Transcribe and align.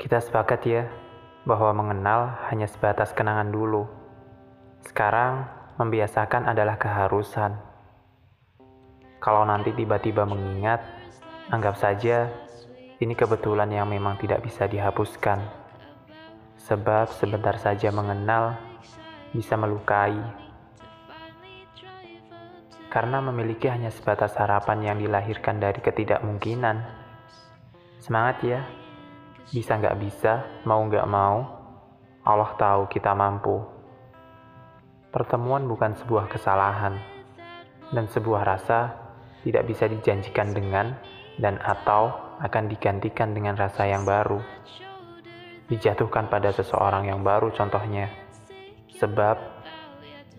Kita 0.00 0.16
sepakat 0.16 0.64
ya, 0.64 0.88
bahwa 1.44 1.76
mengenal 1.76 2.40
hanya 2.48 2.64
sebatas 2.64 3.12
kenangan 3.12 3.52
dulu. 3.52 3.84
Sekarang, 4.80 5.44
membiasakan 5.76 6.48
adalah 6.48 6.80
keharusan. 6.80 7.52
Kalau 9.20 9.44
nanti 9.44 9.76
tiba-tiba 9.76 10.24
mengingat, 10.24 10.80
anggap 11.52 11.76
saja 11.76 12.32
ini 12.96 13.12
kebetulan 13.12 13.68
yang 13.68 13.92
memang 13.92 14.16
tidak 14.16 14.40
bisa 14.40 14.64
dihapuskan. 14.64 15.36
Sebab 16.64 17.12
sebentar 17.12 17.60
saja 17.60 17.92
mengenal 17.92 18.56
bisa 19.36 19.52
melukai. 19.60 20.16
Karena 22.88 23.20
memiliki 23.20 23.68
hanya 23.68 23.92
sebatas 23.92 24.32
harapan 24.40 24.80
yang 24.80 24.96
dilahirkan 24.96 25.60
dari 25.60 25.84
ketidakmungkinan. 25.84 26.88
Semangat 28.00 28.40
ya! 28.40 28.79
Bisa 29.48 29.80
nggak 29.80 29.96
bisa, 29.96 30.44
mau 30.68 30.84
nggak 30.84 31.08
mau, 31.08 31.48
Allah 32.20 32.52
tahu 32.60 32.92
kita 32.92 33.16
mampu. 33.16 33.64
Pertemuan 35.08 35.64
bukan 35.64 35.96
sebuah 35.96 36.28
kesalahan, 36.28 37.00
dan 37.90 38.04
sebuah 38.06 38.44
rasa 38.44 38.94
tidak 39.40 39.64
bisa 39.66 39.88
dijanjikan 39.88 40.52
dengan 40.52 41.00
dan 41.40 41.56
atau 41.64 42.36
akan 42.44 42.68
digantikan 42.68 43.32
dengan 43.32 43.56
rasa 43.56 43.88
yang 43.88 44.04
baru. 44.04 44.38
Dijatuhkan 45.66 46.28
pada 46.28 46.52
seseorang 46.52 47.08
yang 47.08 47.24
baru 47.24 47.50
contohnya, 47.56 48.12
sebab 49.00 49.36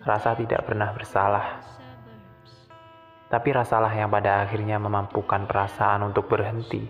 rasa 0.06 0.38
tidak 0.38 0.64
pernah 0.64 0.94
bersalah. 0.94 1.46
Tapi 3.32 3.48
rasalah 3.48 3.92
yang 3.96 4.12
pada 4.12 4.44
akhirnya 4.44 4.76
memampukan 4.76 5.48
perasaan 5.48 6.04
untuk 6.04 6.28
berhenti. 6.28 6.84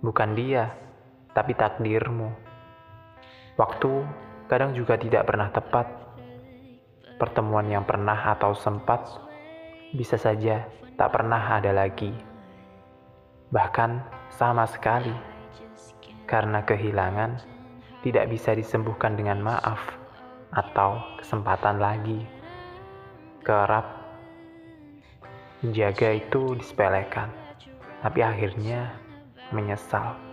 Bukan 0.00 0.32
dia, 0.32 0.72
tapi 1.32 1.56
takdirmu. 1.56 2.32
Waktu 3.56 3.92
kadang 4.48 4.72
juga 4.72 4.96
tidak 4.96 5.28
pernah 5.28 5.48
tepat. 5.52 5.86
Pertemuan 7.20 7.68
yang 7.68 7.84
pernah 7.84 8.16
atau 8.34 8.56
sempat 8.56 9.06
bisa 9.92 10.16
saja 10.16 10.64
tak 10.96 11.12
pernah 11.12 11.60
ada 11.60 11.72
lagi. 11.72 12.12
Bahkan 13.52 13.90
sama 14.32 14.64
sekali. 14.64 15.12
Karena 16.24 16.64
kehilangan 16.64 17.44
tidak 18.00 18.32
bisa 18.32 18.56
disembuhkan 18.56 19.14
dengan 19.14 19.44
maaf 19.44 19.78
atau 20.52 21.00
kesempatan 21.20 21.76
lagi. 21.76 22.24
Kerap 23.44 24.02
menjaga 25.62 26.18
itu 26.18 26.58
disepelekan, 26.58 27.30
tapi 28.02 28.20
akhirnya 28.24 28.96
menyesal. 29.54 30.31